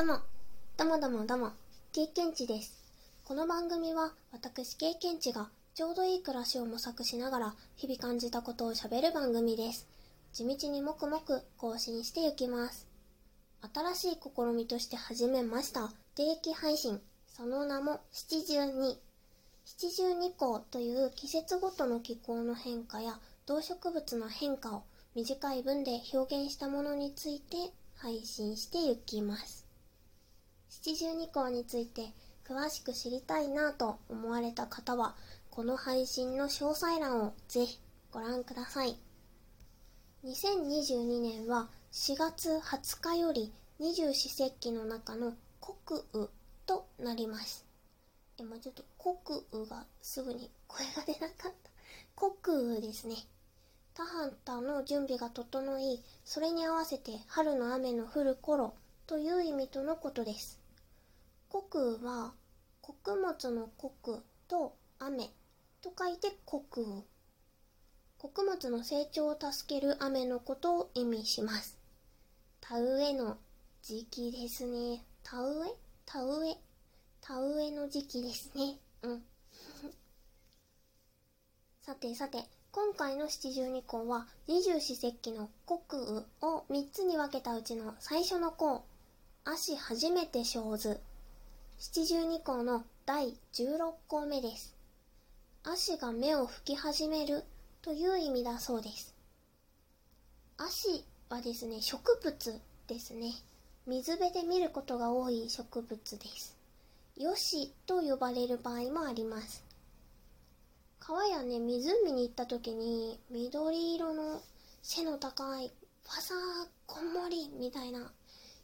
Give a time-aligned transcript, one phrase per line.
[0.00, 0.18] どうも、
[0.78, 1.50] どうもどうもどうも、
[1.92, 2.72] 経験値です。
[3.22, 9.86] この番組は私経験値がちょうどいい暮らしを模索しながら日々感じたことを喋る番組です。
[10.32, 12.86] 地道にもくもく更新していきます。
[13.74, 16.98] 新しい試みとして始めました定期配信、
[17.28, 18.98] その名も七十二。
[19.66, 24.82] 七十二項という季節ごとの気候の変化や動植物の変化を
[25.14, 27.56] 短い文で表現したものについて
[27.98, 29.69] 配信していきます。
[30.70, 32.12] 七十二項について
[32.46, 35.16] 詳しく知りたいなと思われた方は
[35.50, 37.80] この配信の詳細欄をぜひ
[38.12, 38.96] ご覧ください。
[40.24, 46.28] 2022年は4月20日より二十四節気の中の国雨
[46.66, 47.66] となります。
[48.38, 51.52] 今ちょっと国雨がすぐに声が出なかっ
[52.14, 52.30] た。
[52.32, 53.16] 国雨ですね。
[53.94, 58.72] 田畑の準備が整いそれに合わせて春の雨の降る頃
[59.08, 60.59] という意味とのことです。
[61.50, 62.32] 穀雨は
[62.80, 65.30] 穀物の穀と雨
[65.82, 67.02] と書いて穀雨
[68.18, 71.76] 穀物の成長を助ける雨のことを意味します。
[72.60, 73.36] 田植えの
[73.82, 75.02] 時期ですね。
[75.24, 75.74] 田植え？
[76.06, 76.56] 田植え？
[77.20, 78.78] 田植えの時期ですね。
[79.02, 79.24] うん。
[81.82, 88.84] さてさて今回の七十二項は二十四節気の穀雨を3つに分けたうちの最初の項。
[89.42, 91.00] 足初めて生ず。
[91.82, 94.74] 七十二項の第16項目です。
[95.64, 97.42] 足が芽を吹き始める
[97.80, 99.14] という意味だそうです。
[100.58, 103.32] 足はですね植物ですね。
[103.86, 106.54] 水辺で見ることが多い植物です。
[107.16, 109.64] よしと呼ばれる場合もあります。
[110.98, 114.42] 川やね湖に行った時に緑色の
[114.82, 115.72] 背の高い
[116.02, 116.38] ファサー
[116.86, 118.12] こんもりみたいな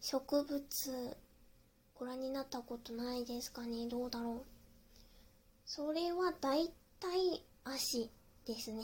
[0.00, 1.16] 植物
[1.96, 3.86] ご覧になったことないですかね？
[3.88, 4.42] どうだろう？
[5.64, 8.10] それは大体足
[8.46, 8.82] ですね。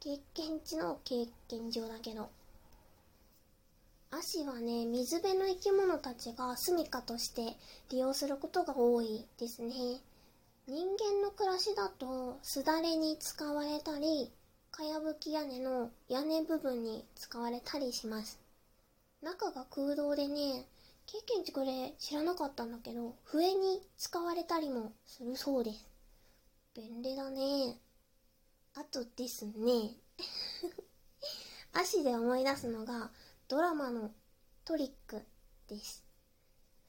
[0.00, 2.28] 経験値の経験上だけど。
[4.10, 7.56] 足はね水辺の生き物たちが住処として
[7.90, 9.74] 利用することが多いですね。
[10.66, 14.30] 人間の暮らしだとすだれに使われたり
[14.70, 18.40] かやぶき屋根の屋根部分に使われたりします。
[19.22, 20.64] 中が空洞でね
[21.10, 25.88] 経験値これ知らなかったんだけど笛に使われたりもするそうです。
[26.74, 27.78] 便利だね。
[28.74, 29.96] あとですね。
[31.72, 33.10] 足で思い出すのが
[33.48, 34.12] ドラマの
[34.66, 35.22] トリック
[35.66, 36.04] です。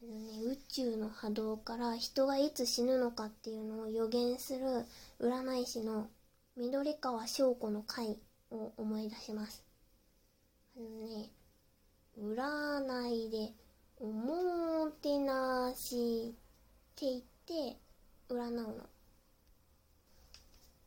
[0.04, 4.86] あのね宇宙の波動から人がいつ死ぬのかっていうのを予言する
[5.22, 6.10] 占い師の
[6.58, 8.20] 緑川翔子の回
[8.52, 9.64] を思い出します。
[10.76, 11.32] あのね
[12.18, 13.54] 占いで
[14.02, 17.78] おもてなしって言って
[18.30, 18.74] 占うの。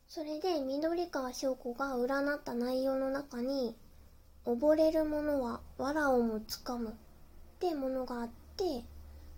[0.07, 3.75] それで緑川翔子が占った内容の中に
[4.45, 6.93] 溺れる者は藁をもつかむっ
[7.59, 8.83] てものがあって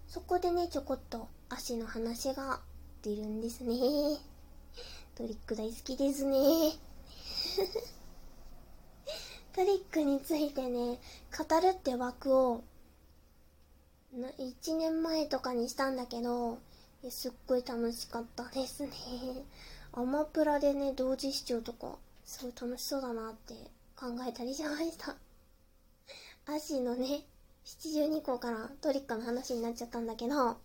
[0.08, 2.62] そこでねちょこっと足の話が
[3.04, 3.76] 出るんですね。
[5.16, 6.38] トリック大好きですね。
[9.54, 10.98] トリックについてね
[11.38, 12.64] 語るって枠を
[14.16, 16.58] 1年前とかにしたんだけど
[17.10, 18.90] すっごい楽しかったですね。
[19.92, 23.54] アマプラでね同時視聴とかすごい楽しそうだなって
[23.98, 25.18] 考えたりしました。
[26.48, 27.26] アシのね
[27.66, 30.58] 72個からトリックの話になっちゃったんだけどまあ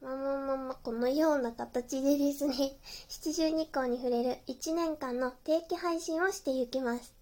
[0.00, 2.78] まあまあまあこのような形でですね
[3.10, 7.12] 72項に触れる1年間の定期配信をしていきます。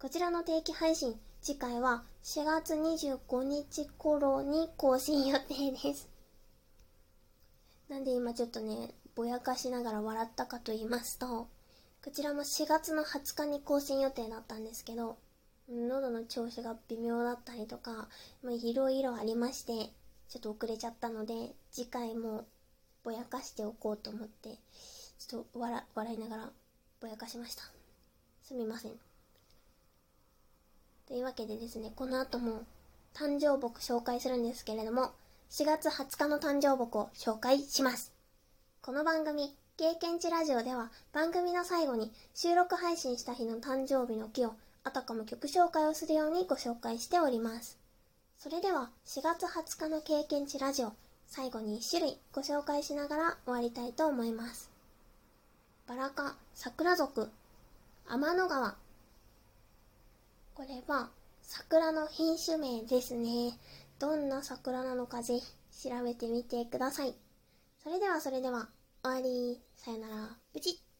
[0.00, 6.08] こちらの定期配信次回は4月25日頃に更新予定です。
[7.88, 11.48] なんで今ちょっとねぼやかしながら笑ったかと言いますと
[12.02, 15.18] こちらも4月の20日に更新予定だったんですけど
[15.68, 18.08] 喉の調子が微妙だったりとか
[18.44, 19.90] いろいろありまして
[20.28, 21.34] ちょっと遅れちゃったので
[21.70, 22.46] 次回も
[23.04, 24.58] ぼやかしておこうと思って
[25.18, 26.50] ちょっと笑笑いながら
[27.00, 27.64] ぼやかしました。
[28.42, 29.11] すみません。
[31.12, 32.62] というわけでですねこの後も
[33.12, 35.10] 誕生木紹介するんですけれども
[35.50, 38.14] 4月20日の誕生木を紹介します。
[38.80, 44.54] この番組経験値ラジオでは番組の最後に収録配信した日の誕生日の木を
[44.84, 47.76] あたかも曲紹介をするようにご紹介しております。
[48.38, 50.94] それでは4月20日の経験値ラジオ
[51.26, 54.70] 最後に1種類ご紹介しながら終わりたいと思います。
[55.86, 57.28] バラ科桜族
[58.08, 58.76] 天の川
[60.54, 61.10] これは
[61.40, 63.58] 桜の品種名ですね
[63.98, 67.14] どんな桜なのかぜひ調べてみてください。
[67.82, 68.68] それではそれでは、
[69.02, 69.60] 終わり。
[69.76, 70.36] さよなら。
[70.52, 70.91] プチッ。